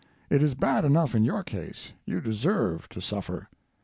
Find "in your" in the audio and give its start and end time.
1.13-1.43